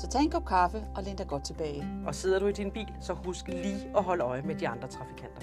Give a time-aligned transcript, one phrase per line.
[0.00, 2.02] Så tag en kop kaffe og læn dig godt tilbage.
[2.06, 4.88] Og sidder du i din bil, så husk lige at holde øje med de andre
[4.88, 5.40] trafikanter.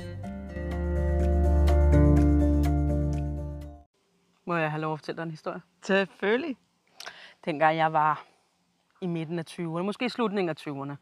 [4.46, 5.62] Må jeg have lov at fortælle dig en historie?
[5.84, 6.58] Selvfølgelig.
[7.46, 8.26] Dengang jeg var
[9.02, 10.96] i midten af 20'erne, måske i slutningen af 20'erne,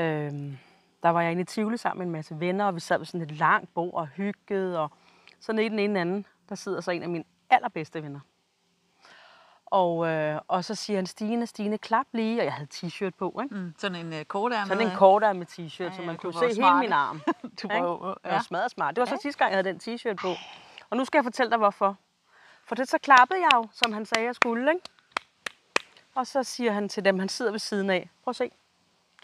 [0.00, 0.58] øhm,
[1.02, 3.06] der var jeg inde i Tivoli sammen med en masse venner, og vi sad ved
[3.06, 4.90] sådan et langt bord og hyggede, og
[5.40, 8.20] så nede i den ene anden, der sidder så en af mine allerbedste venner.
[9.66, 13.40] Og, øh, og så siger han, Stine, Stine, klap lige, og jeg havde t-shirt på,
[13.42, 13.54] ikke?
[13.54, 14.68] Mm, sådan en uh, kort ærmet.
[14.68, 16.80] Sådan en kort med t-shirt, Ja, så ja, man du kunne se hele smart.
[16.84, 17.22] min arm.
[17.62, 18.40] du var jo, Jeg var ja.
[18.42, 18.96] smadret smart.
[18.96, 20.28] Det var så sidste gang, jeg havde den t-shirt på.
[20.90, 21.96] Og nu skal jeg fortælle dig, hvorfor.
[22.66, 24.84] For det så klappede jeg jo, som han sagde, jeg skulle, ikke?
[26.14, 28.50] Og så siger han til dem, han sidder ved siden af, prøv at se.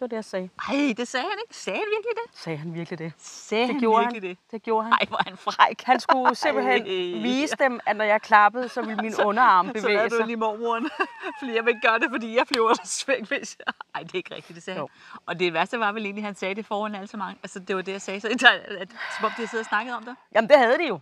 [0.03, 0.48] Det var det, jeg sagde.
[0.69, 1.56] Ej, det sagde han ikke.
[1.56, 2.39] Sagde han virkelig det?
[2.41, 3.12] Sagde han virkelig det?
[3.19, 4.36] Sagde Det han gjorde virkelig han.
[4.36, 4.50] det?
[4.53, 4.92] Det gjorde han.
[4.92, 5.83] Ej, hvor han fræk.
[5.83, 7.22] Han skulle simpelthen Ej.
[7.22, 10.27] vise dem, at når jeg klappede, så ville min underarm Så bevæge lavede du sig.
[10.27, 10.91] lige mormoren.
[11.39, 13.75] fordi jeg vil ikke gøre det, fordi jeg flyver der svæk, hvis jeg...
[13.95, 14.89] Ej, det er ikke rigtigt, det sagde Jo.
[15.12, 15.19] han.
[15.27, 17.39] Og det værste var vel egentlig, at han sagde det foran alle så mange.
[17.42, 18.20] Altså, det var det, jeg sagde.
[18.20, 18.42] Så, at,
[18.83, 20.17] at, som om de havde siddet og snakket om det.
[20.34, 21.00] Jamen, det havde de jo.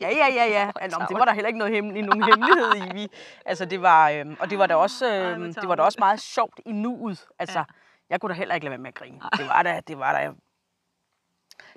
[0.00, 0.70] Ja, ja, ja, ja.
[0.80, 2.92] Altså, det var der heller ikke noget hemmel, nogen hemmelighed i.
[2.94, 3.08] Vi,
[3.46, 6.20] altså, det var, øhm, og det var da også, øhm, det var da også meget
[6.20, 7.26] sjovt i nuet.
[7.38, 7.64] Altså, Ja.
[8.12, 9.20] Jeg kunne da heller ikke lade være med at grine.
[9.38, 10.32] Det var da, det var da.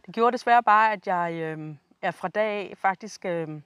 [0.05, 3.63] Det gjorde desværre bare, at jeg øhm, er fra dag af faktisk, øhm,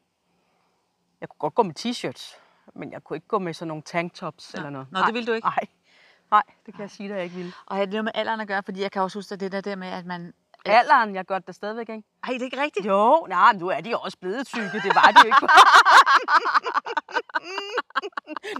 [1.22, 2.40] jeg kunne godt gå med t-shirts,
[2.76, 4.88] men jeg kunne ikke gå med sådan nogle tanktops eller noget.
[4.92, 5.48] Nå, det ville du ikke?
[5.48, 5.66] Nej,
[6.32, 7.54] nej, det kan jeg sige, at jeg ikke ville.
[7.66, 8.64] Og har det noget med alderen at gøre?
[8.64, 10.34] Fordi jeg kan også huske at det der, der med, at man...
[10.66, 12.04] Alderen, jeg gør det stadigvæk, ikke?
[12.24, 12.86] Ej, det er ikke rigtigt.
[12.86, 14.80] Jo, nej, nu er de også blevet tykke.
[14.80, 15.48] Det var de jo ikke.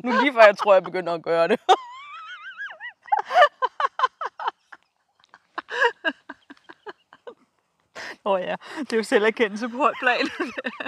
[0.08, 1.60] nu lige før jeg tror, jeg begynder at gøre det.
[8.26, 10.20] Åh oh, ja, det er jo selverkendelse på højt plan.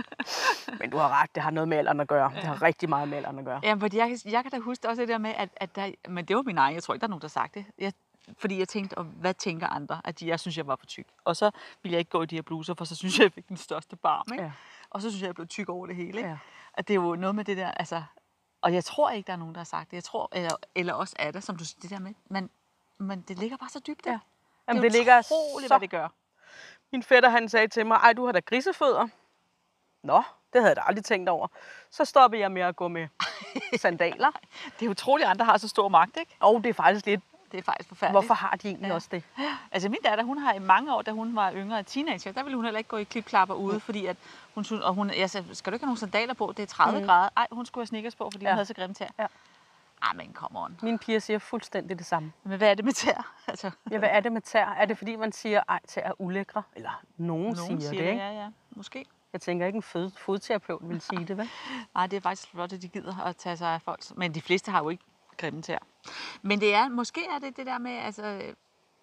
[0.80, 2.32] Men du har ret, det har noget med alderen at gøre.
[2.36, 3.60] Det har rigtig meget med alderen at gøre.
[3.64, 5.92] ja, fordi jeg, kan- jeg kan da huske også det der med, at, at der,
[6.10, 7.66] men det var min egen, jeg tror ikke, der er nogen, der har sagt det.
[7.78, 7.94] Jeg,
[8.38, 10.02] fordi jeg tænkte, og hvad tænker andre?
[10.04, 11.08] At de, jeg synes, jeg var for tyk.
[11.26, 11.52] Og så
[11.84, 13.58] ville jeg ikke gå i de her bluser, for så synes jeg, jeg fik den
[13.58, 14.26] største barm.
[14.32, 14.44] Ikke?
[14.44, 14.52] Ja.
[14.90, 16.18] Og så synes jeg, jeg blev tyk over det hele.
[16.18, 16.30] Ikke?
[16.30, 16.38] Ja.
[16.74, 18.04] At det er jo noget med det der, altså...
[18.62, 19.96] Og jeg tror ikke, der er nogen, der har sagt det.
[19.96, 22.50] Jeg tror, eller, eller også er det, som du siger, det der med, men,
[22.98, 24.12] men det ligger bare så dybt der.
[24.12, 24.20] Ja.
[24.76, 25.74] Det, Jamen, er det ligger utroligt, så...
[25.78, 26.08] hvad det gør.
[26.92, 29.08] Min fætter, han sagde til mig, ej, du har da grisefødder.
[30.04, 30.24] Nå,
[30.54, 31.48] det havde jeg da aldrig tænkt over.
[31.92, 33.08] Så stoppede jeg med at gå med
[33.82, 34.32] sandaler.
[34.80, 36.36] Det er utroligt, at andre har så stor magt, ikke?
[36.40, 37.22] Og det er faktisk lidt,
[37.52, 38.14] Det er faktisk forfærdeligt.
[38.14, 38.94] hvorfor har de egentlig Ja.
[38.94, 39.24] også det?
[39.72, 42.44] Altså min datter, hun har i mange år, da hun var yngre og teenager, der
[42.44, 44.18] ville hun heller ikke gå i klipklapper ude, fordi at
[44.56, 46.54] hun synes, og hun, jeg sagde, skal du ikke have nogle sandaler på?
[46.58, 47.06] Det er 30 mm.
[47.06, 47.30] grader.
[47.38, 48.50] Ej, hun skulle have sneakers på, fordi ja.
[48.52, 49.08] Hun havde så grimme tæer.
[49.20, 49.26] Ja.
[50.04, 50.78] Ej, men come on.
[50.82, 52.34] Mine piger siger fuldstændig det samme.
[52.44, 53.34] Men hvad er det med tæer?
[53.48, 54.66] Altså, Ja, hvad er det med tær?
[54.66, 56.64] Er det fordi, man siger, ej, tær er ulækre?
[56.76, 58.22] Eller nogen, nogen siger, siger det, det, ikke?
[58.24, 58.50] ja, ja.
[58.70, 59.06] Måske.
[59.34, 61.50] Jeg tænker ikke, en fod, fodterapeut vil sige det, vel?
[61.96, 64.04] Nej, det er faktisk flot, at de gider at tage sig af folk.
[64.16, 65.04] Men de fleste har jo ikke
[65.38, 65.80] grimme tæer.
[66.42, 68.42] Men det er, måske er det det der med, altså,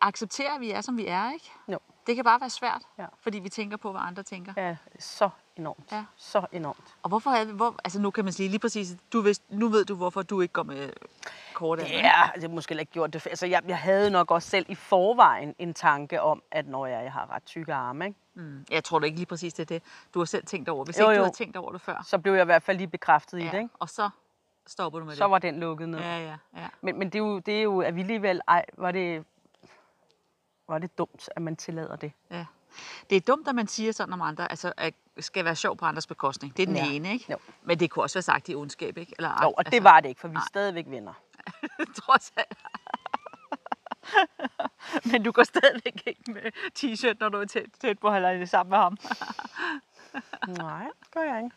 [0.00, 1.50] acceptere, at vi er, som vi er, ikke?
[1.68, 1.78] Jo.
[2.06, 3.06] Det kan bare være svært, Ja.
[3.20, 4.52] fordi vi tænker på, hvad andre tænker.
[4.56, 5.92] Ja, så enormt.
[5.92, 6.04] Ja.
[6.16, 6.94] Så enormt.
[7.02, 9.68] Og hvorfor er det, hvor, altså nu kan man sige lige præcis, du vidste, nu
[9.68, 10.90] ved du, hvorfor du ikke går med
[11.54, 11.96] kort ikke?
[11.96, 13.26] Ja, det har måske ikke gjort det.
[13.26, 17.04] Altså, jeg, jeg havde nok også selv i forvejen en tanke om, at når jeg,
[17.04, 18.18] jeg har ret tykke arme, ikke?
[18.34, 18.66] Mm.
[18.70, 19.82] Jeg tror da ikke lige præcis, det er det,
[20.14, 20.84] du har selv tænkt over.
[20.84, 21.22] Hvis Jo, ikke du jo.
[21.24, 22.02] havde tænkt over det før.
[22.06, 23.68] så blev jeg i hvert fald lige bekræftet i det, ikke?
[23.78, 24.10] Og så
[24.66, 25.30] stopper du med Så det.
[25.30, 25.98] var den lukket ned.
[25.98, 26.66] Ja, ja, ja.
[26.80, 29.24] Men, men det, er jo, det er jo, at vi alligevel, ej, var det,
[30.68, 32.12] var det dumt, at man tillader det.
[32.30, 32.46] ja.
[33.10, 35.84] Det er dumt, at man siger sådan om andre, altså at skal være sjov på
[35.84, 36.56] andres bekostning.
[36.56, 36.86] Det er den Ja.
[36.92, 37.32] ene, ikke?
[37.32, 37.38] Jo.
[37.62, 39.14] Men det kunne også være sagt i ondskab, ikke?
[39.18, 41.12] Eller, Jo, og det var det ikke, for vi er stadigvæk venner.
[42.04, 42.58] trods alt.
[45.12, 48.70] Men du går stadigvæk ikke med t-shirt, når du er tæt, tæt på eller sammen
[48.70, 48.96] med ham.
[50.64, 51.56] Nej, det gør jeg ikke.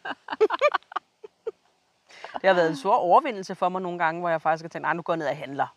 [2.33, 4.83] det har været en stor overvindelse for mig nogle gange, hvor jeg faktisk har tænkt,
[4.83, 5.67] nej, nu går jeg ned og handler.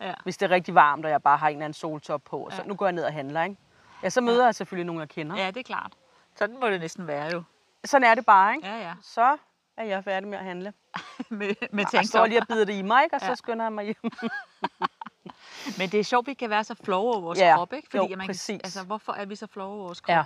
[0.00, 0.14] Ja.
[0.22, 2.62] Hvis det er rigtig varmt, og jeg bare har en eller anden soltop på, så
[2.62, 2.68] Ja.
[2.68, 3.56] nu går jeg ned og handler, ikke?
[4.02, 5.36] Ja, så møder jeg selvfølgelig nogen, jeg kender.
[5.36, 5.92] ja, det er klart.
[6.36, 7.42] Sådan må det næsten være jo.
[7.84, 8.68] Sådan er det bare, ikke?
[8.68, 8.94] Ja, ja.
[9.02, 9.36] Så
[9.76, 10.72] er jeg færdig med at handle.
[11.30, 12.28] med, med Jeg står tanktop.
[12.28, 13.16] lige og bider det i mig, ikke?
[13.16, 13.34] og så Ja.
[13.34, 13.96] skynder jeg mig hjem.
[15.78, 17.88] Men det er sjovt, vi kan være så flove over vores Ja, krop, ikke?
[17.90, 18.46] Fordi jo, at man præcis.
[18.46, 20.12] Kan, altså, hvorfor er vi så flove over vores krop?
[20.14, 20.24] Ja.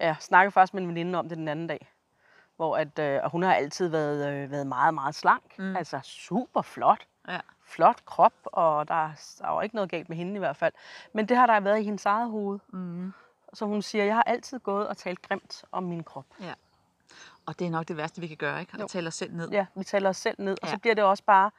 [0.00, 1.92] Ja, jeg snakkede faktisk med en veninde om det den anden dag.
[2.56, 5.58] hvor at, øh, og hun har altid været, øh, været meget, meget slank.
[5.58, 5.76] Mm.
[5.76, 7.06] Altså super flot.
[7.28, 7.40] Ja.
[7.64, 10.56] Flot krop, og der, er- der er jo ikke noget galt med hende i hvert
[10.56, 10.72] fald.
[11.12, 12.58] Men det har der været i hendes eget hoved.
[12.72, 13.12] Mm.
[13.54, 16.26] Så hun siger, jeg har altid gået og talt grimt om min krop.
[17.46, 18.72] Og det er nok det værste, vi kan gøre, ikke?
[18.74, 18.86] At Jo.
[18.86, 19.50] tale os selv ned.
[19.50, 20.72] Ja, vi taler os selv ned, og Ja.
[20.74, 21.50] så bliver det også bare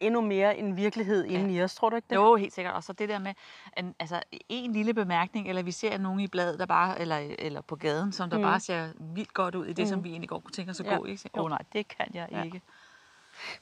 [0.00, 1.74] endnu mere en virkelighed inde i os.
[1.74, 2.14] Tror du ikke det?
[2.16, 2.74] Jo, helt sikkert.
[2.74, 3.34] Og så det der med,
[3.76, 7.60] en, altså en lille bemærkning, eller vi ser nogen i bladet, der bare, eller, eller
[7.60, 8.42] på gaden, som der Mm.
[8.42, 10.04] bare ser vildt godt ud i det, som Mm.
[10.04, 10.96] vi egentlig godt kunne tænke os at Ja.
[10.96, 11.04] gå.
[11.04, 11.30] Ikke?
[11.34, 12.42] Åh oh, nej, det kan jeg Ja.
[12.42, 12.62] ikke.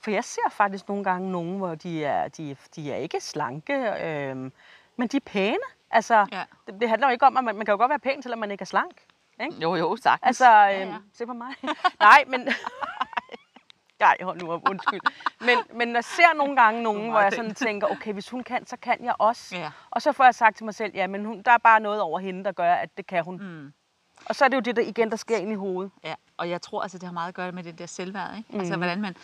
[0.00, 3.75] For jeg ser faktisk nogle gange nogen, hvor de er, de, de er ikke slanke,
[4.05, 4.53] øhm,
[4.97, 5.59] men de er pæne.
[5.90, 6.42] Altså, Ja.
[6.66, 8.38] det, det handler jo ikke om, at man, man kan jo godt være pæn, selvom
[8.38, 8.92] man ikke er slank.
[9.40, 9.56] Ikke?
[9.62, 10.26] Jo, jo, sagtens.
[10.26, 10.96] Altså, ja, øhm, ja.
[11.12, 11.54] se på mig.
[12.00, 12.48] Nej, men...
[14.00, 15.00] Nej, hold nu op, undskyld.
[15.40, 18.66] Men, men jeg ser nogle gange nogen, hvor jeg sådan tænker, okay, hvis hun kan,
[18.66, 19.56] så kan jeg også.
[19.56, 19.70] Ja.
[19.90, 22.00] Og så får jeg sagt til mig selv, ja, men hun, der er bare noget
[22.00, 23.37] over hende, der gør, at det kan hun.
[23.37, 23.72] Mm.
[24.26, 25.92] Og så er det jo det, der igen, der sker ind i hovedet.
[26.04, 28.48] Ja, og jeg tror altså, det har meget at gøre med det der selvværd, ikke?
[28.50, 28.60] Mhm.
[28.60, 29.16] Altså, hvordan man...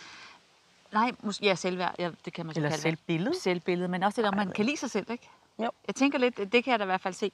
[0.91, 3.39] Nej, måske, ja, selvværd, ja, det kan man så Eller kalde selvbillede.
[3.39, 5.29] Selvbillede, men også det der, Ej, man kan lide sig selv, ikke?
[5.59, 5.71] Jo.
[5.87, 7.31] Jeg tænker lidt, det kan jeg da i hvert fald se.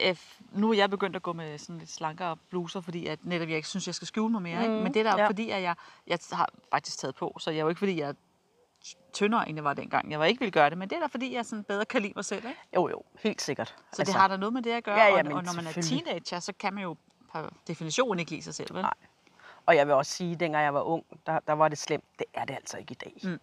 [0.00, 0.16] Øh,
[0.52, 3.56] Nu er jeg begyndt at gå med sådan lidt slankere bluser, fordi at netop jeg
[3.56, 4.62] ikke synes, jeg skal skjule mig mere.
[4.62, 4.74] Ikke?
[4.74, 5.28] Mhm, Men det er da ja.
[5.28, 5.74] fordi, at jeg,
[6.06, 8.12] jeg har faktisk taget på, så jeg er jo ikke fordi, jeg er
[9.12, 10.10] tyndere, end jeg var dengang.
[10.10, 12.02] Jeg var ikke ville gøre det, men det er da fordi, jeg sådan bedre kan
[12.02, 12.46] lide mig selv.
[12.46, 12.60] Ikke?
[12.74, 13.68] Jo, jo, helt sikkert.
[13.68, 15.52] Så altså, det har der noget med det at gøre, Ja, ja, og, og når
[15.56, 16.96] man er teenager, så kan man jo
[17.32, 18.74] per definition ikke lide sig selv.
[18.74, 18.82] Vel?
[18.82, 18.94] Nej.
[19.66, 22.04] Og jeg vil også sige, at dengang jeg var ung, der, der var det slemt.
[22.18, 23.20] Det er det altså ikke i dag.
[23.24, 23.40] Mm.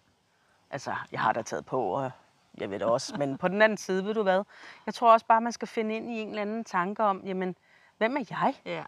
[0.70, 2.10] Altså, jeg har da taget på, og
[2.58, 3.14] jeg ved det også.
[3.18, 4.42] Men på den anden side, ved du hvad?
[4.86, 7.56] Jeg tror også bare, man skal finde ind i en eller anden tanke om, jamen,
[7.98, 8.54] hvem er jeg?
[8.64, 8.82] Ja.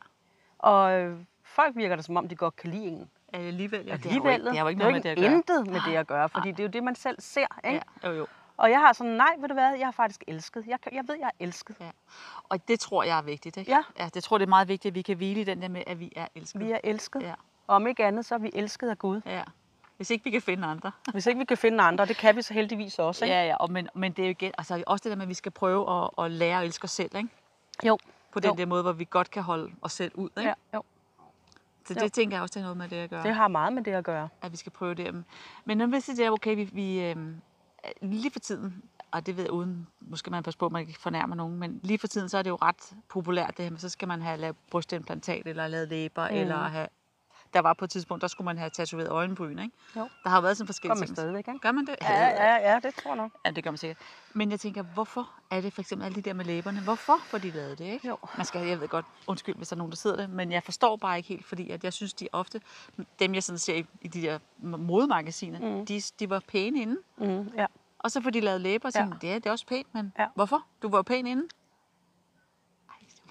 [0.59, 3.11] Og øh, folk virker det, som om de godt kan lide en.
[3.32, 3.93] Alligevel, ja.
[3.93, 4.44] Alligevel.
[4.44, 5.32] Det har jo ikke, det noget jo med det at gøre.
[5.32, 7.47] intet med det at gøre, fordi det er jo det, man selv ser.
[7.64, 7.82] Ikke?
[8.03, 8.26] Ja, jo, jo.
[8.56, 10.65] Og jeg har sådan, nej, ved du hvad, jeg har faktisk elsket.
[10.67, 11.76] Jeg, jeg ved, jeg er elsket.
[11.81, 11.91] Ja.
[12.49, 13.70] Og det tror jeg er vigtigt, ikke?
[13.70, 13.82] Ja.
[13.99, 14.08] ja.
[14.15, 16.00] det tror det er meget vigtigt, at vi kan hvile i den der med, at
[16.00, 16.61] vi er elsket.
[16.61, 17.23] Vi er elsket.
[17.23, 17.35] Ja.
[17.67, 19.20] Og om ikke andet, så er vi elsket af Gud.
[19.26, 19.43] ja.
[19.97, 20.93] Hvis ikke vi kan finde andre.
[21.12, 23.25] Hvis ikke vi kan finde andre, det kan vi så heldigvis også.
[23.25, 23.35] Ikke?
[23.35, 25.29] Ja, ja, og men, men det er jo igen, altså også det der med, at
[25.29, 27.29] vi skal prøve at, at lære at elske os selv, ikke?
[27.85, 27.99] Jo.
[28.33, 28.56] På den Jo.
[28.56, 30.49] der måde, hvor vi godt kan holde os selv ud, ikke?
[30.49, 30.83] Ja, jo.
[31.87, 32.00] Så Jo.
[32.00, 33.23] det tænker jeg også, det er noget med det at gøre.
[33.23, 34.29] Det har meget med det at gøre.
[34.43, 35.25] at vi skal prøve det.
[35.65, 37.17] Men når hvis det er okay, vi, vi øh,
[38.03, 41.00] lige for tiden, og det ved jeg uden, måske man passe på, at man ikke
[41.00, 43.79] fornærmer nogen, men lige for tiden, så er det jo ret populært det her med,
[43.79, 46.37] så skal man have lavet brystimplantat, eller lavet læber, mm.
[46.37, 46.89] eller have,
[47.54, 49.76] der var på et tidspunkt, der skulle man have tatoveret øjenbryn, ikke?
[49.96, 50.08] Jo.
[50.25, 51.16] Der har jo været sådan forskellige ting.
[51.16, 51.58] stadigvæk, ikke?
[51.58, 51.96] Gør man det?
[52.00, 53.31] Ja, ja, ja, det tror jeg nok.
[53.46, 53.99] Ja, det gør man sikkert.
[54.32, 56.81] Men jeg tænker, hvorfor er det for eksempel alle de der med læberne?
[56.81, 58.08] Hvorfor får de lavet det, ikke?
[58.08, 58.16] Jo.
[58.37, 60.62] Man skal, jeg ved godt, undskyld, hvis der er nogen, der sidder det, men jeg
[60.62, 62.60] forstår bare ikke helt, fordi at jeg synes, de ofte,
[63.19, 65.87] dem jeg sådan ser i, i de der modemagasiner, mm.
[65.87, 66.98] De, de var pæne inden.
[67.19, 67.66] Mm, ja.
[67.98, 69.34] Og så får de lavet læber, og tænker, ja.
[69.34, 70.26] det er også pænt, men Ja.
[70.34, 70.64] hvorfor?
[70.82, 71.48] Du var jo pæn inden.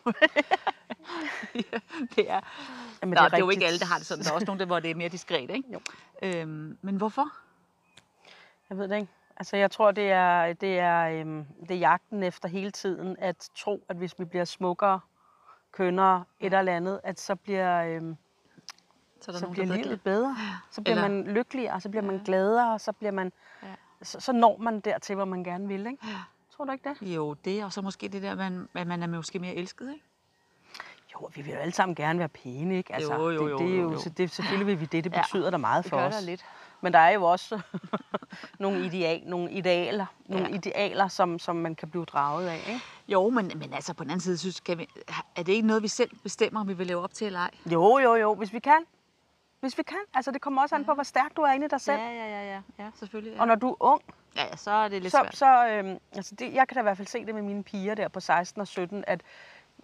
[0.07, 0.13] Ej,
[2.15, 2.39] det er,
[3.01, 4.23] Jamen, Nå, det er jo ikke alle, der har det sådan.
[4.23, 5.63] Der er også nogen, der, hvor det er mere diskret, ikke?
[5.73, 5.79] Jo.
[6.21, 7.27] Øhm, men hvorfor?
[8.69, 9.07] Jeg ved det ikke.
[9.37, 13.49] Altså, jeg tror, det er, det er, øhm, det er jagten efter hele tiden at
[13.55, 14.99] tro, at hvis vi bliver smukkere,
[15.71, 18.17] kønnere, et eller andet, at så bliver, øhm,
[19.21, 20.35] Så er der så nogen, bliver der livet bedre.
[20.71, 22.21] Så bliver Eller- man lykkeligere, så bliver man Ja.
[22.25, 23.31] gladere, så, bliver man,
[23.63, 23.67] Ja.
[24.01, 25.87] så, så når man dertil, hvor man gerne vil.
[25.87, 25.97] Ikke?
[26.55, 27.15] Tror du ikke det?
[27.15, 30.05] Jo, det, og så måske det der, man, at man er måske mere elsket, ikke?
[31.13, 32.95] Jo, vi vil jo alle sammen gerne være pæne, ikke?
[32.95, 33.99] Altså, Jo, jo, det, jo, det er jo, jo, jo.
[33.99, 35.03] så det, selvfølgelig vil vi det.
[35.03, 36.15] Det Ja, betyder da meget Det for os.
[36.15, 36.45] der lidt.
[36.81, 37.59] Men der er jo også
[38.59, 40.55] nogle, ideal, nogle idealer, nogle Ja.
[40.55, 42.55] idealer som, som man kan blive draget af.
[42.67, 42.81] Ikke?
[43.07, 44.87] Jo, men, men altså på den anden side, synes, kan vi,
[45.35, 47.51] er det ikke noget, vi selv bestemmer, om vi vil leve op til eller ej?
[47.65, 48.79] Jo, jo, jo, hvis vi kan.
[49.59, 49.97] Hvis vi kan.
[50.13, 51.99] Altså, det kommer også an på, hvor stærk du er inde i dig selv.
[51.99, 53.35] Ja, ja, ja, ja, ja selvfølgelig.
[53.35, 53.41] Ja.
[53.41, 54.01] Og når du er ung,
[54.35, 55.35] ja, ja, så er det lidt så, svært.
[55.37, 57.95] så øhm, altså det, jeg kan da i hvert fald se det med mine piger
[57.95, 59.21] der på 16 og 17, at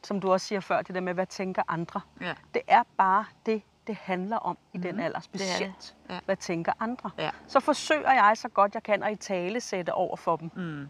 [0.03, 2.01] som du også siger før, det der med, hvad tænker andre.
[2.21, 2.33] Ja.
[2.53, 5.23] Det er bare det, det handler om i den alder, er det.
[5.23, 5.95] specielt.
[6.09, 6.19] Ja.
[6.25, 7.09] Hvad tænker andre?
[7.17, 7.29] Ja.
[7.47, 10.87] Så forsøger jeg så godt jeg kan at i tale sætte over for dem, Mm.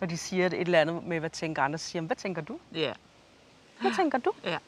[0.00, 1.78] når de siger et eller andet med, hvad tænker andre.
[1.78, 2.58] Så siger hvad tænker du?
[2.74, 2.92] Ja,
[3.80, 4.32] Hvad tænker du?
[4.44, 4.58] ja.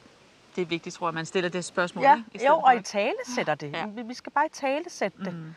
[0.56, 2.04] Det er vigtigt, tror jeg, man stiller det spørgsmål.
[2.04, 2.44] Ja, ikke?
[2.44, 3.72] I jo, og i tale sætter det.
[3.72, 3.86] Ja.
[3.86, 5.34] Vi, skal bare i tale sætte det.
[5.34, 5.54] Mm.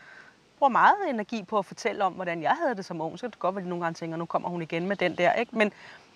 [0.58, 3.20] bruger meget energi på at fortælle om, hvordan jeg havde det som ung.
[3.20, 4.96] Så kan det godt være, at de nogle gange tænker, nu kommer hun igen med
[4.96, 5.34] den der.
[5.34, 5.58] Ikke?
[5.58, 5.74] Men,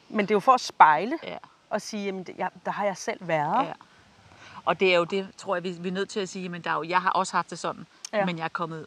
[0.09, 1.37] men det er jo for at spejle Ja.
[1.71, 3.65] Og sige, jamen, jeg, der har jeg selv været.
[3.65, 3.73] Ja.
[4.65, 6.61] Og det er jo det, tror jeg, vi, vi er nødt til at sige, men
[6.61, 8.17] der er jo, jeg har også haft det sådan, Ja.
[8.17, 8.25] ja.
[8.25, 8.85] men jeg er kommet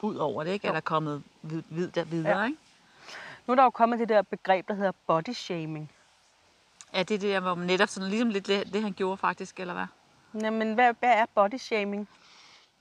[0.00, 0.66] ud over det, ikke?
[0.66, 0.70] Jo.
[0.72, 2.44] Eller kommet vid, vid, der videre, Ja.
[2.46, 2.58] ikke?
[3.46, 5.90] Nu er der jo kommet det der begreb, der hedder body shaming.
[6.92, 9.60] Er det det der, hvor man netop sådan, ligesom lidt det, det, han gjorde faktisk,
[9.60, 9.86] eller hvad?
[10.42, 12.08] Jamen, hvad, hvad er body shaming?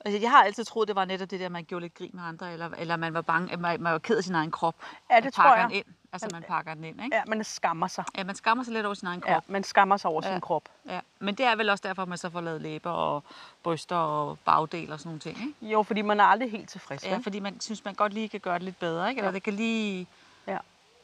[0.06, 2.24] Altså, jeg har altid troet, det var netop det der, man gjorde lidt grin med
[2.24, 4.76] andre, eller, eller man var bange, man, man var ked af sin egen krop.
[5.12, 5.70] Ja, det tror pakker jeg.
[5.70, 5.86] Den ind.
[6.14, 7.16] Altså, man pakker den ind, ikke?
[7.16, 8.04] Ja, man skammer sig.
[8.18, 9.44] Ja, man skammer sig lidt over sin egen Ja, krop.
[9.48, 10.32] man skammer sig over Ja.
[10.34, 10.64] sin krop.
[10.90, 11.00] Ja.
[11.20, 13.24] Men det er vel også derfor, at man så får lavet læber og
[13.64, 15.74] bryster og bagdel og sådan nogle ting, ikke?
[15.74, 17.06] Jo, fordi man er aldrig helt tilfreds.
[17.06, 19.20] Ja, fordi man synes, man godt lige kan gøre det lidt bedre, ikke?
[19.20, 19.34] Eller Ja.
[19.36, 20.08] det kan lige,
[20.48, 20.58] Ja.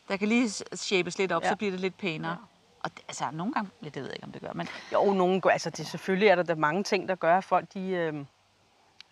[0.07, 1.49] der kan lige shapes lidt op, Ja.
[1.49, 2.31] så bliver det lidt pænere.
[2.31, 2.37] Ja.
[2.83, 5.13] Og det, altså, nogle gange, ja, det ved jeg ikke, om det gør, men Jo,
[5.13, 7.89] nogen gør, altså det, selvfølgelig er der, der mange ting, der gør, at folk de,
[7.89, 8.13] øh,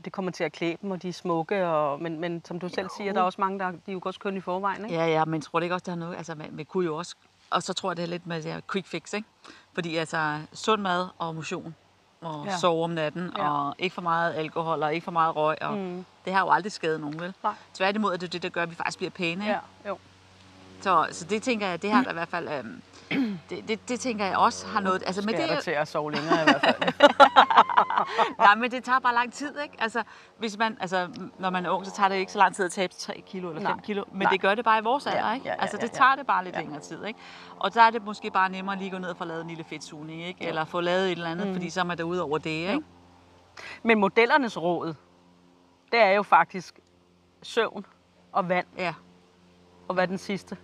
[0.05, 2.69] det kommer til at klæde dem, og de er smukke, og, men, men som du
[2.69, 4.85] selv siger, der er også mange, der de er jo godt køn i forvejen.
[4.85, 4.95] Ikke?
[4.95, 6.17] Ja, ja, men tror det ikke også, det har noget?
[6.17, 7.15] Altså, man, man kunne jo også...
[7.49, 9.27] Og så tror jeg, det er lidt med det her quick fix, ikke?
[9.73, 11.75] Fordi altså, sund mad og motion,
[12.21, 12.57] og Ja.
[12.57, 13.51] sove om natten, Ja.
[13.51, 16.05] og ikke for meget alkohol, og ikke for meget røg, og mm.
[16.25, 17.33] det har jo aldrig skadet nogen, vel?
[17.43, 17.53] Nej.
[17.73, 19.51] Tværtimod er det det, der gør, at vi faktisk bliver pæne, ikke?
[19.53, 19.97] Ja, jo.
[20.81, 22.49] Så, så det tænker jeg, det har der i hvert fald...
[22.49, 22.81] Øhm,
[23.49, 25.03] det, det, det, tænker jeg også har noget...
[25.05, 26.93] Altså, men Skal det, er til at sove længere i hvert fald.
[28.39, 29.75] Nej, men det tager bare lang tid, ikke?
[29.79, 30.03] Altså,
[30.37, 32.71] hvis man, altså, når man er ung, så tager det ikke så lang tid at
[32.71, 33.81] tabe 3 kilo eller 5 Nej.
[33.85, 34.03] kilo.
[34.11, 34.31] Men Nej.
[34.31, 35.47] det gør det bare i vores alder, ikke?
[35.47, 36.59] ja, ja, altså, det tager det bare lidt Ja.
[36.61, 37.19] længere tid, ikke?
[37.59, 39.47] Og der er det måske bare nemmere lige at gå ned og få lavet en
[39.47, 40.45] lille fedtsugning, ikke?
[40.47, 41.53] Eller få lavet et eller andet, mm.
[41.53, 42.81] fordi så er man derude over det, ikke?
[43.83, 44.93] Men modellernes råd,
[45.91, 46.79] det er jo faktisk
[47.43, 47.85] søvn
[48.31, 48.67] og vand.
[48.77, 48.93] Ja,
[49.87, 50.57] Og hvad er den sidste?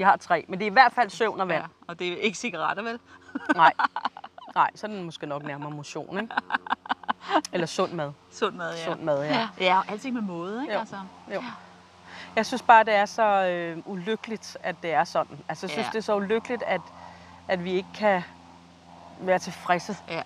[0.00, 1.62] De har tre, men det er i hvert fald søvn og vand.
[1.62, 1.68] ja.
[1.86, 2.98] Og det er ikke cigaretter, vel?
[3.56, 3.72] Nej.
[4.54, 6.34] Nej, så er den måske nok nærmere motion, ikke?
[7.52, 8.12] Eller sund mad.
[8.30, 8.84] Sund mad, ja.
[8.84, 9.34] Sund mad, ja.
[9.38, 10.74] Ja, ja og alting med måde, ikke?
[10.74, 10.80] Jo.
[10.80, 10.96] Altså,
[11.34, 11.42] Jo.
[12.36, 15.38] Jeg synes bare, det er så øh, ulykkeligt, at det er sådan.
[15.48, 15.90] Altså, jeg synes, Ja.
[15.92, 16.80] det er så ulykkeligt, at,
[17.48, 18.22] at vi ikke kan
[19.18, 19.96] være tilfredse.
[20.08, 20.22] ja.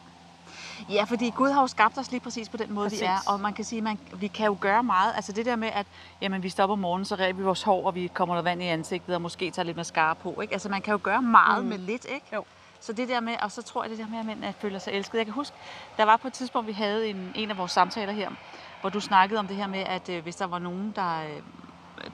[0.89, 3.01] Ja, fordi Gud har jo skabt os lige præcis på den måde, præcis.
[3.01, 3.19] vi er.
[3.27, 5.13] Og man kan sige, man, vi kan jo gøre meget.
[5.17, 5.87] Altså det der med, at
[6.21, 8.63] jamen, vi stopper om morgenen, så ræber vi vores hår, og vi kommer noget vand
[8.63, 10.41] i ansigtet, og måske tager lidt mascara på.
[10.41, 10.53] Ikke?
[10.53, 11.69] Altså man kan jo gøre meget mm.
[11.69, 12.27] med lidt, ikke?
[12.35, 12.45] Jo.
[12.81, 14.93] Så det der med, og så tror jeg det der med, at mænd føler sig
[14.93, 15.19] elsket.
[15.19, 15.57] Jeg kan huske,
[15.97, 18.31] der var på et tidspunkt, vi havde en, en af vores samtaler her,
[18.81, 21.23] hvor du snakkede om det her med, at øh, hvis der var nogen, der...
[21.23, 21.43] Øh,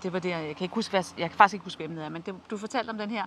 [0.03, 2.05] det var det, jeg kan ikke huske, hvad, jeg kan faktisk ikke huske, hvem det
[2.05, 3.25] er, men det, du fortalte om den her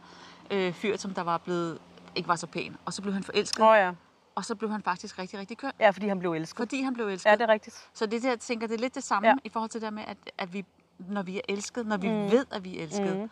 [0.51, 1.77] øh, fyr, som der var blevet,
[2.15, 3.91] ikke var så pæn, og så blev han forelsket, oh, ja.
[4.35, 6.57] Og så blev han faktisk rigtig, rigtig køn, Ja, fordi han blev elsket.
[6.57, 7.29] fordi han blev elsket.
[7.29, 7.87] Ja, det er rigtigt.
[7.93, 9.33] Så det der, jeg tænker, det er lidt det samme Ja.
[9.33, 9.37] ja.
[9.43, 10.65] i forhold til det der med, at, at vi,
[10.97, 12.31] når vi er elsket, når vi mm.
[12.31, 13.17] ved, at vi er elsket.
[13.17, 13.29] Mm.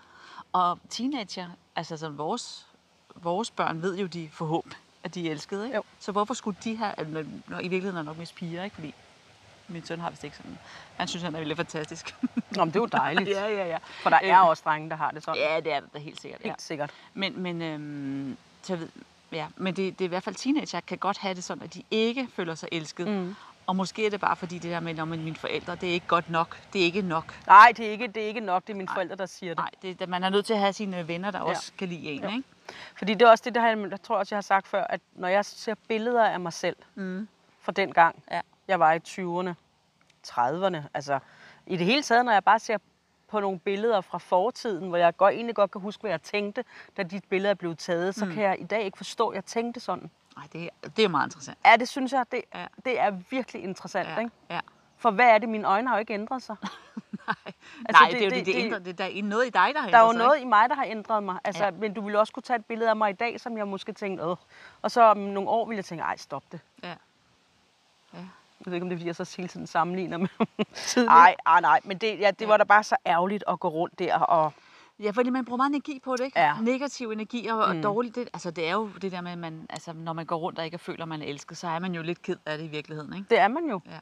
[0.54, 2.68] Og teenager, altså sådan vores,
[3.16, 5.66] vores børn ved jo, de forhåbentlig, at de er elskede.
[5.66, 5.76] Ikke?
[5.76, 5.84] Jo.
[6.00, 8.74] Så hvorfor skulle de have, eller, nå, i virkeligheden er nok mest piger, ikke?
[8.74, 8.94] fordi
[9.68, 10.58] min søn har vist ikke sådan,
[10.98, 12.16] han synes, han er lidt fantastisk.
[12.56, 13.30] Nå, men det er jo dejligt.
[13.30, 13.78] ja, ja, ja.
[14.04, 15.42] For der er Øh, også drenge, der har det sådan.
[15.42, 16.42] Ja, det er det helt sikkert.
[16.44, 16.48] Ja.
[16.48, 16.92] Helt sikkert.
[17.14, 18.90] Men, men, øhm, så jeg ved,
[19.32, 21.74] ja, men det, det er i hvert fald teenager kan godt have det sådan, at
[21.74, 23.08] de ikke føler sig elsket.
[23.08, 23.36] Mm.
[23.68, 26.08] Og måske er det bare fordi det der med, at mine forældre, det er ikke
[26.08, 26.60] godt nok.
[26.74, 27.36] Det er ikke nok.
[27.48, 28.68] Nej, det er, ikke, det er ikke nok.
[28.68, 29.58] Det er mine forældre, der siger det.
[29.84, 31.46] Nej, det, man er nødt til at have sine venner, der Ja.
[31.46, 31.50] ja.
[31.52, 32.28] også kan lide en, Jo.
[32.30, 32.44] ikke?
[32.98, 35.02] Fordi det er også det, der jeg, jeg tror også, jeg har sagt før, at
[35.16, 37.28] når jeg ser billeder af mig selv Mm.
[37.62, 38.42] fra den gang, Ja.
[38.68, 39.54] jeg var i 20'erne,
[40.28, 41.20] 30'erne, altså
[41.68, 42.78] i det hele taget, når jeg bare ser
[43.32, 46.64] på nogle billeder fra fortiden, hvor jeg godt, egentlig godt kan huske, hvad jeg tænkte,
[46.98, 48.32] da de billeder blev taget, så Mm.
[48.34, 50.10] kan jeg i dag ikke forstå, at jeg tænkte sådan.
[50.36, 51.58] Nej, det, det er meget interessant.
[51.66, 52.66] Ja, det synes jeg, det, Ja.
[52.86, 54.10] det er virkelig interessant.
[54.10, 54.32] Ja, Ikke?
[54.50, 54.60] ja.
[54.98, 55.50] For hvad er det?
[55.50, 56.56] Mine øjne har jo ikke ændret sig.
[57.28, 57.36] Nej,
[57.86, 59.50] Altså, Nej det- det, er jo det- det, det, ændrer, det, der er noget i
[59.50, 61.40] dig, der har Der er jo ændret sig, noget i mig, der har ændret mig.
[61.44, 61.72] Altså, ja.
[61.72, 63.94] Men du ville også kunne tage et billede af mig i dag, som jeg måske
[63.94, 64.38] tænkte, Åh.
[64.82, 66.60] og så om nogle år ville jeg tænke, ej, stop det.
[66.78, 66.88] ikke?
[66.88, 66.96] Ja.
[68.14, 68.20] Ja.
[68.66, 70.28] Jeg ved ikke, om det er, fordi jeg så hele tiden sammenligner med.
[71.06, 74.00] Nej, nej, nej, men det, ja, det var da bare så ærgerligt at gå rundt
[74.00, 74.16] der.
[74.20, 74.54] Og,
[75.00, 76.40] Ja, fordi man bruger meget energi på det, ikke?
[76.40, 76.54] Ja.
[76.62, 77.82] Negativ energi og, og Mm.
[77.82, 78.16] dårligt.
[78.16, 80.60] Det, altså, det er jo det der med, at man, altså, når man går rundt
[80.60, 82.68] og ikke føler, man er elsket, så er man jo lidt ked af det i
[82.68, 83.26] virkeligheden, ikke?
[83.30, 83.82] det er man jo.
[83.86, 83.98] Ja.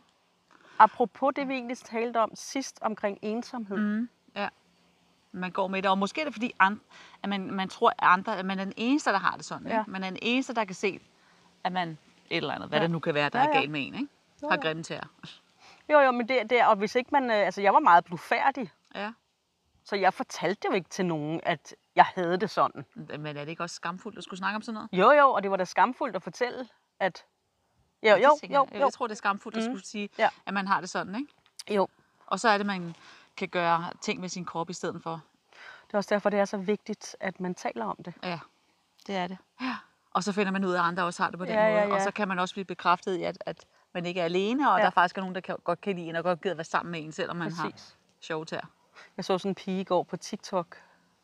[0.79, 3.77] Apropos det, vi egentlig talte om sidst omkring ensomhed.
[3.77, 4.09] Mm.
[4.35, 4.47] Ja.
[5.31, 6.79] Man går med det, og måske er det fordi, and,
[7.23, 9.67] at man, man tror, at, andre, at man er den eneste, der har det sådan.
[9.67, 9.79] Ja.
[9.79, 9.91] Ikke?
[9.91, 10.99] Man er den eneste, der kan se,
[11.63, 11.97] at man et
[12.37, 12.83] eller andet, hvad Ja.
[12.83, 13.57] det nu kan være, der Ja, er ja.
[13.57, 14.07] galt med en, ikke?
[14.43, 14.61] Jo, Har jo.
[14.61, 15.03] grimme tæer.
[15.89, 18.71] Jo, jo, men det, det, og hvis ikke man, øh, altså jeg var meget blufærdig,
[18.95, 19.11] Ja.
[19.83, 22.85] så jeg fortalte jo ikke til nogen, at jeg havde det sådan.
[22.95, 24.89] Men er det ikke også skamfuldt at skulle snakke om sådan noget?
[24.93, 26.67] Jo, jo, og det var da skamfuldt at fortælle,
[26.99, 27.25] at...
[28.03, 28.79] Jo, jo, tænker jo, jeg.
[28.79, 29.69] jo, Jeg tror, det er skamfuldt at Mm.
[29.69, 30.29] skulle sige, Ja.
[30.45, 31.33] at man har det sådan, ikke?
[31.75, 31.87] jo.
[32.27, 32.95] Og så er det, man
[33.37, 35.21] kan gøre ting med sin krop i stedet for.
[35.87, 38.13] Det er også derfor, det er så vigtigt, at man taler om det.
[38.23, 38.39] Ja,
[39.07, 39.37] det er det.
[39.61, 39.75] Ja.
[40.11, 41.83] Og så finder man ud af, at andre også har det på den Ja, ja,
[41.83, 41.93] måde.
[41.93, 42.03] Og ja.
[42.03, 44.83] så kan man også blive bekræftet i, at, at man ikke er alene, og Ja.
[44.85, 46.91] der faktisk er nogen, der kan, godt kan lide en og godt gider være sammen
[46.91, 47.97] med en, selvom man har Præcis.
[48.21, 48.71] sjove tæer.
[49.17, 50.77] Jeg så sådan en pige i går på TikTok,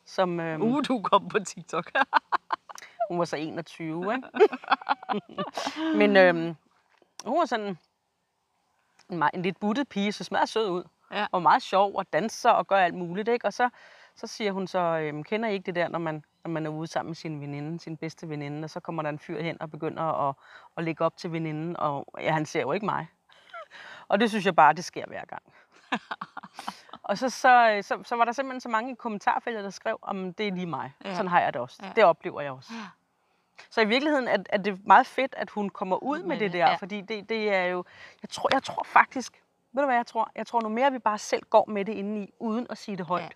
[0.06, 1.92] som øhm, Uh, du kom på TikTok.
[3.10, 4.28] hun var så 21, ikke?
[6.00, 6.56] Men øhm,
[7.26, 7.78] hun var sådan
[9.10, 10.84] en, meget, en lidt buttet pige, så smadret sød ud.
[11.12, 11.28] Ja.
[11.32, 13.48] Og meget sjov og danser og gør alt muligt, ikke?
[13.48, 13.70] Og så,
[14.16, 16.70] så siger hun så, øhm, kender I ikke det der, når man, når man er
[16.70, 19.62] ude sammen med sin veninde, sin bedste veninde, og så kommer der en fyr hen
[19.62, 20.36] og begynder at,
[20.78, 23.08] at lægge op til veninden, og ja, han ser jo ikke mig.
[24.08, 25.44] Og det synes jeg bare, det sker hver gang.
[27.10, 30.34] og så, så, så, så var der simpelthen så mange i kommentarfeltet, der skrev, om
[30.34, 30.94] det er lige mig.
[31.06, 31.16] Ja.
[31.16, 31.80] Sådan har jeg det også.
[31.84, 31.92] Ja.
[31.96, 32.74] Det oplever jeg også.
[32.74, 32.88] Ja.
[33.70, 36.52] Så i virkeligheden er, er det meget fedt, at hun kommer ud med, Med det
[36.52, 36.76] det, der, ja.
[36.76, 37.84] fordi det, det er jo,
[38.22, 40.32] jeg tror, jeg tror faktisk, ved du hvad jeg tror?
[40.36, 43.06] Jeg tror nu mere, vi bare selv går med det indeni, uden at sige det
[43.06, 43.30] højt, Ja.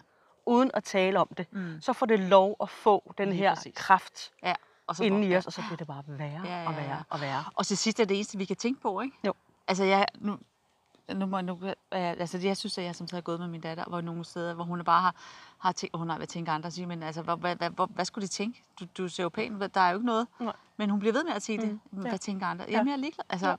[0.50, 1.82] Uden at tale om det, Mm.
[1.82, 3.74] så får det lov at få den her præcis.
[3.76, 4.54] kraft Ja.
[4.88, 6.80] Og så inde i os, og så bliver det bare værre Ja, ja, og ja.
[6.82, 7.44] værre og værre.
[7.56, 9.18] Og til sidst er det eneste, vi kan tænke på, ikke?
[9.26, 9.34] Jo.
[9.68, 10.38] Altså, jeg, nu,
[11.16, 11.60] nu, må, nu
[11.92, 14.64] altså, jeg synes, at jeg som har gået med min datter, hvor nogle steder, hvor
[14.64, 15.16] hun bare har,
[15.58, 18.28] har tænkt, hun har hvad tænker andre siger, men altså, hvad, hvad, hvad, hvad, skulle
[18.28, 18.64] de tænke?
[18.80, 20.28] Du, du ser jo pæn, der er jo ikke noget.
[20.40, 20.54] Nej.
[20.78, 21.70] Men hun bliver ved med at sige det.
[21.72, 22.18] Mm, Hvad ja.
[22.18, 22.66] tænker andre?
[22.70, 23.26] Jamen, jeg er ligeglad.
[23.30, 23.58] Altså,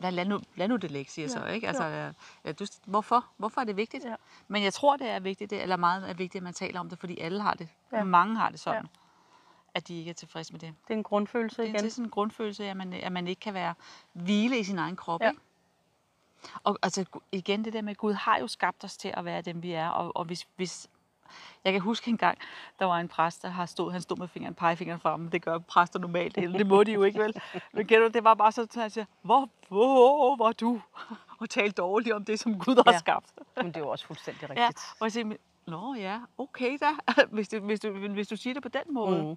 [0.00, 1.64] lad, lad, nu, lad nu det ligge, siger Ja, så, ikke?
[1.64, 1.68] ja.
[1.68, 2.10] Altså, ja.
[2.44, 3.24] Ja, du, hvorfor?
[3.36, 4.04] Hvorfor er det vigtigt?
[4.04, 4.14] Ja.
[4.48, 6.88] Men jeg tror, det er vigtigt, det, eller meget er vigtigt, at man taler om
[6.88, 7.68] det, fordi alle har det.
[7.92, 8.04] Ja.
[8.04, 8.86] Mange har det sådan,
[9.74, 10.74] at de ikke er tilfredse med det.
[10.88, 11.90] Det er en grundfølelse Det er igen.
[11.90, 13.74] sådan en grundfølelse, at man, at man ikke kan være
[14.12, 15.20] hvile i sin egen krop.
[15.20, 15.30] Ja.
[15.30, 15.42] Ikke?
[16.64, 19.42] Og altså, igen det der med, at Gud har jo skabt os til at være
[19.42, 19.88] dem, vi er.
[19.88, 20.88] Og, og hvis, hvis,
[21.64, 22.38] jeg kan huske en gang,
[22.78, 25.30] der var en præst, der har stod, han stod med fingeren, pegefingeren fremme.
[25.30, 27.42] Det gør præster normalt, eller det må de jo ikke, vel?
[27.72, 30.80] Men du, det var bare så, at han siger, hvor, hvor var du?
[31.38, 32.98] Og tale dårligt om det, som Gud har Ja.
[32.98, 33.32] skabt.
[33.56, 34.80] Men det er jo også fuldstændig Ja, rigtigt.
[35.00, 36.86] og jeg siger, "Men- Nå ja, okay da.
[37.30, 39.36] hvis, du, hvis, du, hvis du siger det på den måde, Mm.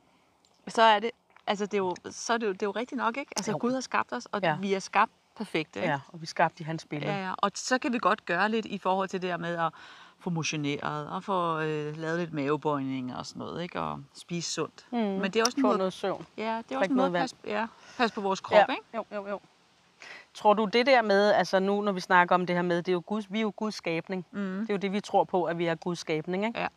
[0.67, 1.11] så er det,
[1.47, 3.31] altså det er jo, så er det jo, det er jo rigtigt nok, ikke?
[3.37, 3.57] Altså Jo.
[3.61, 4.57] Gud har skabt os, og Ja.
[4.61, 5.91] vi er skabt perfekte, ikke?
[5.91, 7.13] Ja, og vi skabte i hans billede.
[7.13, 7.33] Ja, ja.
[7.37, 9.71] Og så kan vi godt gøre lidt i forhold til det der med at
[10.19, 13.79] få motioneret og få øh, lavet lidt mavebøjninger og sådan noget, ikke?
[13.81, 14.85] Og spise sundt.
[14.91, 14.97] Mm.
[14.97, 16.25] Men det er også en måde, noget søvn.
[16.37, 18.65] ja, det er også en måde noget at passe, ja, passe på vores krop, ja.
[18.73, 18.83] ikke?
[18.95, 19.39] Jo, jo, jo.
[20.33, 22.87] Tror du det der med, altså nu når vi snakker om det her med, det
[22.87, 24.25] er jo Guds, vi er jo Guds skabning.
[24.31, 24.59] Mm.
[24.59, 26.59] Det er jo det, vi tror på, at vi er Guds skabning, ikke?
[26.59, 26.67] Ja.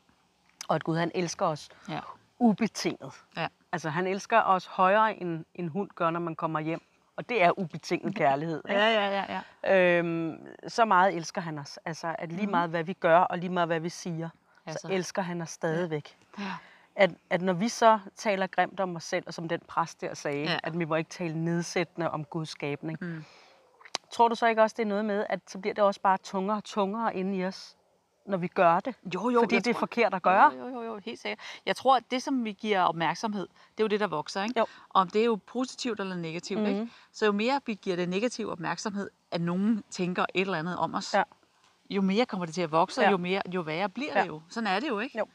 [0.69, 1.99] Og at Gud han elsker os Ja.
[2.39, 3.13] ubetinget.
[3.37, 3.47] Ja.
[3.73, 6.83] Altså han elsker os højere, end en hund gør, når man kommer hjem.
[7.19, 8.63] Og det er ubetinget kærlighed.
[8.69, 8.81] Ikke?
[8.81, 9.99] Ja, ja, ja, ja.
[9.99, 11.79] Øhm, så meget elsker han os.
[11.85, 14.29] Altså, at lige meget hvad vi gør, og lige meget hvad vi siger,
[14.67, 16.17] Ja, så elsker han os stadigvæk.
[16.39, 16.45] Ja.
[16.97, 20.15] At, at når vi så taler grimt om os selv, og som den præst der
[20.15, 20.51] sagde, Ja.
[20.53, 20.59] ja.
[20.63, 22.99] at vi må ikke tale nedsættende om Guds skabning.
[23.01, 23.25] Mm.
[24.11, 26.19] Tror du så ikke også, det er noget med, at så bliver det også bare
[26.19, 27.77] tungere og tungere inde i os,
[28.29, 28.95] når vi gør det?
[29.15, 30.53] Jo, jo, Fordi det er tror- forkert at gøre.
[30.59, 31.39] Jo, jo, jo, jo, helt sikkert.
[31.67, 34.59] Jeg tror, at det, som vi giver opmærksomhed, det er jo det, der vokser, ikke?
[34.61, 34.67] Jo.
[34.91, 36.73] Om det er jo positivt eller negativt, mm-hmm.
[36.75, 36.83] ikke?
[36.85, 36.91] Mhm.
[37.13, 40.95] Så jo mere vi giver det negativ opmærksomhed, at nogen tænker et eller andet om
[40.95, 41.23] os, Ja.
[41.91, 43.07] jo mere kommer det til at vokse, Ja.
[43.07, 44.21] og jo, mere, jo værre bliver Ja.
[44.23, 44.43] det jo.
[44.49, 45.19] Sådan er det jo, ikke?
[45.19, 45.27] Jo.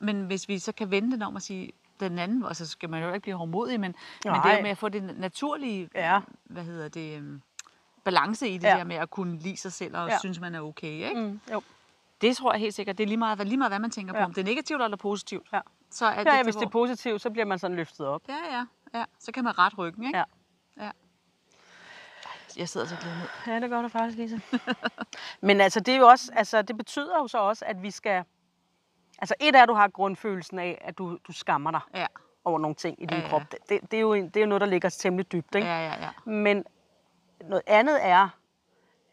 [0.00, 2.90] Men hvis vi så kan vende den om og sige, den anden, og så skal
[2.90, 6.20] man jo ikke blive hårdmodig, men, men det er med at få det naturlige, Ja.
[6.44, 7.42] hvad hedder det, øhm,
[8.04, 8.76] balance i det Ja.
[8.76, 10.18] der med at kunne lide sig selv og Ja.
[10.18, 11.20] synes, man er okay, ikke?
[11.20, 11.62] Mm, jo.
[12.22, 12.98] Det tror jeg helt sikkert.
[12.98, 14.18] Det er lige meget, hvad- lige meget hvad man tænker på.
[14.18, 14.24] Ja.
[14.24, 15.48] Om det er negativt eller positivt.
[15.52, 15.60] Ja.
[15.90, 18.22] Så er det, ja, hvis det er positivt, så bliver man sådan løftet op.
[18.28, 18.66] Ja, ja,
[18.98, 19.04] ja.
[19.18, 20.18] Så kan man ret ryggen, ikke?
[20.18, 20.24] Ja.
[20.84, 20.90] ja.
[22.56, 23.30] Jeg sidder så glædet.
[23.46, 24.40] Ja, det gør det faktisk, Lise.
[25.46, 28.24] Men altså, det er jo også, altså, det betyder jo så også, at vi skal...
[29.18, 32.06] Altså, et er, at du har grundfølelsen af, at du, du skammer dig Ja,
[32.44, 33.28] over nogle ting i din Ja, ja.
[33.28, 33.42] krop.
[33.52, 35.68] Det, det, det, er jo, en- det er jo noget, der ligger temmelig dybt, ikke?
[35.68, 36.30] ja, ja, ja.
[36.30, 36.64] Men
[37.44, 38.28] noget andet er,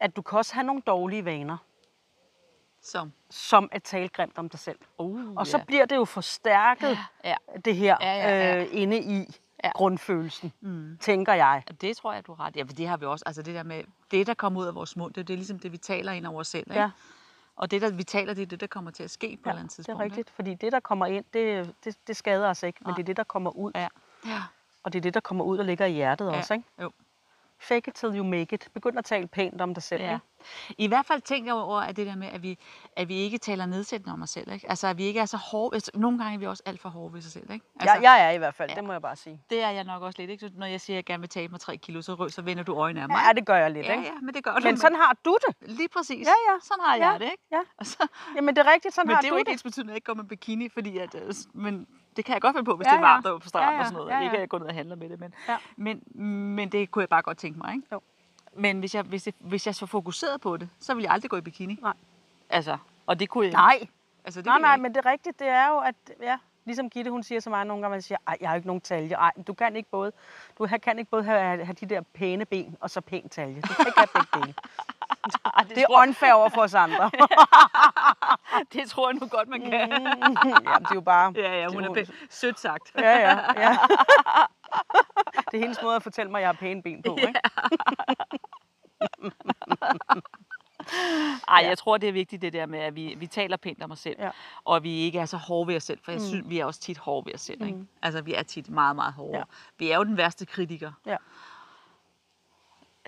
[0.00, 1.56] at du kan også have nogle dårlige vaner,
[2.82, 3.12] Som.
[3.30, 4.78] som at tale grimt om dig selv.
[4.98, 8.60] Uh, Og så bliver det jo forstærket, Ja, det her, Ja, ja, ja.
[8.62, 9.26] Øh, inde i
[9.64, 9.70] Ja.
[9.74, 10.96] grundfølelsen, mm.
[11.00, 11.62] tænker jeg.
[11.80, 12.56] Det tror jeg, du har ret.
[12.56, 13.22] Ja, for det har vi også.
[13.26, 15.36] Altså det der med, det der kommer ud af vores mund, det er det er
[15.36, 16.66] ligesom det, vi taler ind over os selv.
[16.70, 16.80] Ikke?
[16.80, 16.90] Ja.
[17.56, 19.52] Og det, der vi taler, det er det, der kommer til at ske på et
[19.52, 20.00] eller andet det er tidspunkt.
[20.02, 22.96] rigtigt, fordi det, der kommer ind, det, det, det skader os ikke, men Nej.
[22.96, 23.70] det er det, der kommer ud.
[23.70, 23.78] Ikke?
[23.78, 23.88] Ja.
[24.26, 24.42] ja.
[24.82, 26.36] Og det er det, der kommer ud og ligger i hjertet Ja.
[26.36, 26.66] også, ikke?
[26.82, 26.90] Jo.
[27.62, 28.68] Fake it till you make it.
[28.74, 30.12] Begynd at tale pænt om dig selv, Ja.
[30.14, 30.24] ikke?
[30.78, 32.58] I hvert fald tænker jeg over, at det der med, at vi,
[32.96, 34.52] at vi ikke taler nedsættende om os selv.
[34.52, 34.70] Ikke?
[34.70, 35.76] Altså, at vi ikke er så hårde.
[35.76, 37.50] Altså, nogle gange er vi også alt for hårde ved sig selv.
[37.50, 37.64] Ikke?
[37.80, 38.74] Altså, Jeg, jeg er i hvert fald, Ja.
[38.76, 39.42] det må jeg bare sige.
[39.50, 40.30] Det er jeg nok også lidt.
[40.30, 40.40] Ikke?
[40.46, 42.62] Så Når jeg siger, at jeg gerne vil tabe mig 3 kilo, så, så vender
[42.62, 43.20] du øjnene af mig.
[43.28, 44.04] Ja, det gør jeg lidt, ja, ikke?
[44.04, 44.60] ja, men det gør du.
[44.64, 45.56] Men sådan har du det.
[45.76, 46.26] Lige præcis.
[46.26, 46.58] Ja, ja.
[46.62, 47.44] Sådan har Ja, jeg det, ikke?
[47.52, 47.60] ja.
[47.78, 49.52] Og så, Jamen, det er rigtigt, sådan men har det er jo du ikke det.
[49.52, 52.42] ens betydende, at jeg ikke går med bikini, fordi at, øh, men det kan jeg
[52.42, 53.80] godt finde på, hvis Ja, det er varmt og på stranden Ja, ja.
[53.80, 54.10] og sådan noget.
[54.10, 54.22] Ja, ja.
[54.24, 55.56] Ikke at jeg går ned og handler med det, men, Ja.
[55.76, 56.02] men,
[56.56, 57.86] men det kunne jeg bare godt tænke mig, ikke?
[57.92, 58.00] Jo.
[58.56, 61.30] Men hvis jeg, hvis, jeg, hvis jeg så fokuseret på det, så ville jeg aldrig
[61.30, 61.78] gå i bikini.
[61.82, 61.92] Nej.
[62.50, 63.88] Altså, og det kunne jeg Nej,
[64.24, 64.82] Altså, det nej, ville jeg nej, ikke.
[64.82, 66.38] men det rigtigt, det er jo, at, ja,
[66.70, 68.80] ligesom Gitte, hun siger til mig nogle gange, man siger, ej, jeg har ikke nogen
[68.80, 69.14] talje.
[69.14, 70.12] Ej, du kan ikke både,
[70.58, 73.60] du kan ikke både have, have de der pæne ben, og så pæn talje.
[73.60, 74.54] Du kan ikke have begge dele.
[75.56, 77.10] Ej, Det er unfair over for os andre.
[78.72, 79.70] det tror jeg nu godt, man kan.
[79.70, 80.36] Jamen,
[80.82, 81.32] det er jo bare...
[81.36, 82.92] Ja, ja, det hun er pæ- sødt sagt.
[82.98, 83.78] Ja, ja, ja.
[85.50, 87.40] Det er hendes måde at fortælle mig, at jeg har pæne ben på, ikke?
[91.48, 93.90] Ej, jeg tror, det er vigtigt det der med, at vi, vi taler pænt om
[93.90, 94.30] os selv, Ja.
[94.64, 96.26] og vi ikke er så hårde ved os selv, for jeg Mm.
[96.26, 97.62] synes, vi er også tit hårde ved os selv.
[97.62, 97.78] Ikke?
[97.78, 97.88] Mm.
[98.02, 99.38] Altså, vi er tit meget, meget hårde.
[99.38, 99.42] Ja.
[99.78, 101.16] Vi er jo den værste kritiker Ja.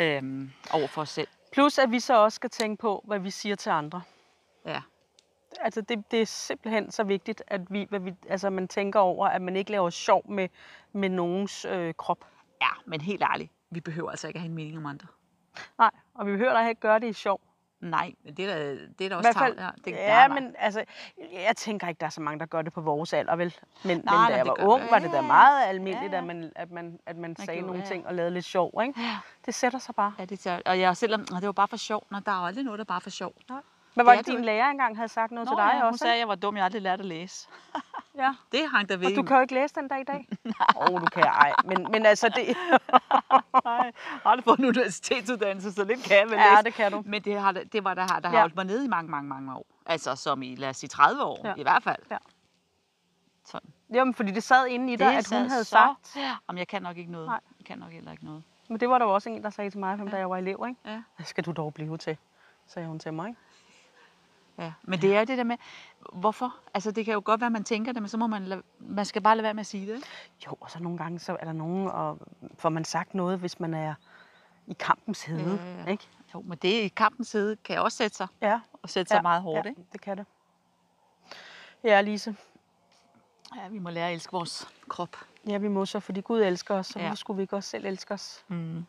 [0.00, 1.28] øhm, over for os selv.
[1.52, 4.02] Plus at vi så også skal tænke på, hvad vi siger til andre.
[4.66, 4.82] Ja.
[5.60, 9.26] Altså det, det er simpelthen så vigtigt, at vi, hvad vi, altså man tænker over,
[9.28, 10.48] at man ikke laver sjov med,
[10.92, 12.24] med nogens øh, krop.
[12.62, 15.06] Ja, men helt ærligt, vi behøver altså ikke at have en mening om andre.
[15.78, 17.40] Nej, og vi behøver da ikke gøre det i sjov.
[17.82, 19.54] Nej, men det er da, det er da også tavl.
[19.58, 20.84] Ja, det, ja, men altså,
[21.32, 23.54] jeg tænker ikke, der er så mange, der gør det på vores alder, vel?
[23.84, 26.18] Men, men nej, da jeg var gør- ung, var det da ja, meget almindeligt, ja,
[26.18, 27.88] at man, at man, at man sagde gjorde, nogle ja.
[27.88, 29.00] ting og lavede lidt sjov, ikke?
[29.00, 29.16] Ja.
[29.46, 30.14] Det sætter sig bare.
[30.18, 32.06] Ja, det er og jeg selvom, og det var bare for sjov.
[32.10, 33.32] Nå, der er aldrig noget, der er bare for sjov.
[33.94, 35.88] Men var Det det, din lærer engang havde sagt noget Nå, til dig ja, hun
[35.88, 35.98] også?
[36.02, 37.48] sagde, at jeg var dum, jeg aldrig lærte at læse.
[38.16, 38.34] Ja.
[38.52, 39.06] Det hang der ved.
[39.06, 40.28] Og du kan jo ikke læse den dag i dag.
[40.76, 41.52] Åh, oh, du kan ej.
[41.64, 42.46] Men, men altså, det...
[43.64, 46.62] Nej, jeg har aldrig fået en universitetsuddannelse, så lidt kan jeg vel ja, læse.
[46.64, 47.02] det kan du.
[47.06, 48.40] Men det, har, det var der, der har Ja.
[48.40, 49.66] holdt mig nede i mange, mange, mange år.
[49.86, 51.54] Altså som i, lad os sige, 30 år Ja.
[51.56, 52.02] i hvert fald.
[52.10, 52.16] Ja.
[53.44, 53.70] Sådan.
[53.92, 56.16] Jamen, fordi det sad inde i dig, at hun havde så- sagt.
[56.46, 57.26] Om jeg kan nok ikke noget.
[57.26, 57.40] Nej.
[57.58, 58.42] Jeg kan nok heller ikke noget.
[58.68, 60.64] Men det var der jo også en, der sagde til mig, da jeg var elev,
[60.68, 60.80] ikke?
[60.84, 61.02] Ja.
[61.16, 62.16] Hvad skal du dog blive til?
[62.66, 63.40] Sagde hun til mig, ikke?
[64.58, 64.72] Ja.
[64.82, 65.56] Men det er det der med,
[66.12, 66.54] hvorfor?
[66.74, 68.62] Altså det kan jo godt være, at man tænker det, men så må man, lade,
[68.78, 69.94] man skal bare lade være med at sige det.
[69.96, 70.06] Ikke?
[70.46, 72.18] Jo, og så nogle gange, så er der nogen, og
[72.58, 73.94] får man sagt noget, hvis man er
[74.66, 75.90] i kampens hede, Ja, ja, ja.
[75.90, 76.08] ikke?
[76.34, 79.42] Jo, men det i kampens side kan også sætte sig, Ja, og sætte sig meget
[79.42, 79.64] hårdt.
[79.64, 79.84] ja, Ikke?
[79.92, 80.26] det kan det.
[81.84, 82.36] Ja, Lise.
[83.56, 85.16] Ja, vi må lære at elske vores krop.
[85.48, 87.14] Ja, vi må så, fordi Gud elsker os, så Ja.
[87.14, 88.44] skulle vi ikke også selv elske os?
[88.48, 88.84] Mm.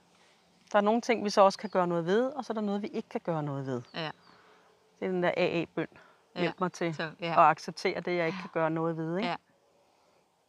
[0.71, 2.61] Der er nogle ting, vi så også kan gøre noget ved, og så er der
[2.61, 3.81] noget, vi ikke kan gøre noget ved.
[3.93, 4.09] Ja.
[5.03, 5.87] Det er den der AA-bøn.
[6.35, 7.31] Ja, Hjælp mig til så, ja.
[7.31, 9.29] at acceptere det, jeg ikke kan gøre noget ved, ikke?
[9.29, 9.35] Ja.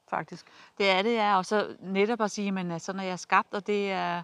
[0.08, 0.46] Faktisk.
[0.78, 1.36] Det er det, ja.
[1.36, 4.22] Og så netop at sige, men sådan er jeg skabt, og det er,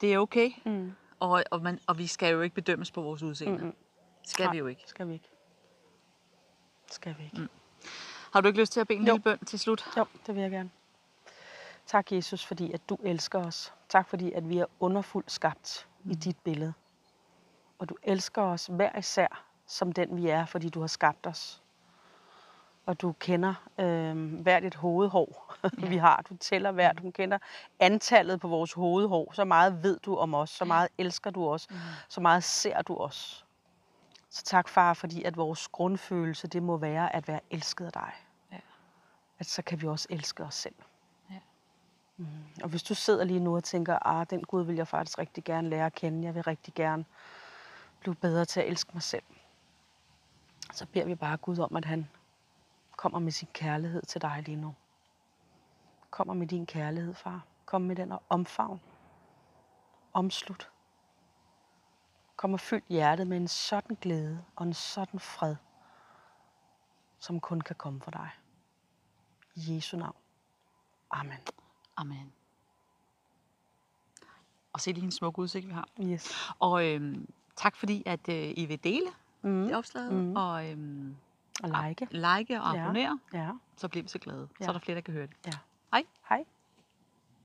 [0.00, 0.50] det er okay.
[0.66, 0.92] Mm.
[1.20, 3.58] Og, og, man, og vi skal jo ikke bedømmes på vores udseende.
[3.58, 3.74] Mm-mm.
[4.26, 4.52] Skal Nej.
[4.52, 4.82] vi jo ikke.
[4.86, 5.28] Skal vi ikke.
[6.90, 7.40] Skal vi ikke.
[7.40, 7.48] Mm.
[8.32, 9.12] Har du ikke lyst til at bede en Jo.
[9.12, 9.88] lille bøn til slut?
[9.96, 10.70] Jo, det vil jeg gerne.
[11.86, 13.72] Tak, Jesus, fordi at du elsker os.
[13.88, 16.10] Tak, fordi at vi er underfuldt skabt mm.
[16.10, 16.72] i dit billede.
[17.82, 21.62] Og du elsker os hver især som den vi er, fordi du har skabt os.
[22.86, 25.88] Og du kender øh, hvert et hovedhår, ja.
[25.88, 26.24] vi har.
[26.28, 26.98] Du tæller hvert.
[27.02, 27.38] Du kender
[27.80, 29.32] antallet på vores hovedhår.
[29.32, 30.50] Så meget ved du om os.
[30.50, 31.70] Så meget elsker du os.
[31.70, 31.76] Mm.
[32.08, 33.46] Så meget ser du os.
[34.30, 38.12] Så tak, far, fordi at vores grundfølelse, det må være at være elsket af dig.
[38.52, 38.58] Ja.
[39.38, 40.74] At så kan vi også elske os selv.
[41.30, 41.38] Ja.
[42.16, 42.26] Mm.
[42.62, 45.44] Og hvis du sidder lige nu og tænker, ah, den Gud vil jeg faktisk rigtig
[45.44, 46.26] gerne lære at kende.
[46.26, 47.04] Jeg vil rigtig gerne
[48.02, 49.22] blive bedre til at elske mig selv.
[50.72, 52.10] Så beder vi bare Gud om, at han
[52.96, 54.74] kommer med sin kærlighed til dig lige nu.
[56.10, 57.46] Kommer med din kærlighed, far.
[57.64, 58.80] Kom med den og omfavn.
[60.12, 60.70] Omslut.
[62.36, 65.56] Kom og fyld hjertet med en sådan glæde og en sådan fred,
[67.18, 68.30] som kun kan komme fra dig.
[69.54, 70.16] I Jesu navn.
[71.10, 71.38] Amen.
[71.96, 72.32] Amen.
[74.72, 75.88] Og se lige en smuk udsigt, vi har.
[76.00, 76.32] Yes.
[76.58, 79.06] Og øhm, tak fordi, at øh, I vil dele
[79.42, 79.64] Mm.
[79.66, 80.36] det opslaget, Mm.
[80.36, 81.16] og øhm,
[81.62, 82.06] Og like.
[82.10, 82.82] like og Ja.
[82.82, 83.48] abonnere, Ja.
[83.76, 84.48] så bliver vi så glade.
[84.50, 84.68] Så Ja.
[84.68, 85.36] er der flere, der kan høre det.
[85.46, 85.52] ja.
[85.92, 86.04] Hej.
[86.28, 86.44] Hej.